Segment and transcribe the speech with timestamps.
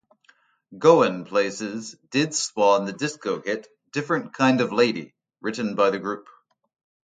[0.75, 6.27] "Goin' Places" did spawn the disco-hit "Different Kind of Lady" written by the group.